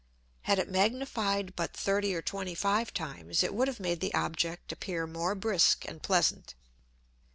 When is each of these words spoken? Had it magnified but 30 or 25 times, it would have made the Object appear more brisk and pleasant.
Had 0.41 0.57
it 0.57 0.67
magnified 0.67 1.55
but 1.55 1.77
30 1.77 2.15
or 2.15 2.23
25 2.23 2.91
times, 2.91 3.43
it 3.43 3.53
would 3.53 3.67
have 3.67 3.79
made 3.79 3.99
the 3.99 4.11
Object 4.15 4.71
appear 4.71 5.05
more 5.05 5.35
brisk 5.35 5.85
and 5.87 6.01
pleasant. 6.01 6.55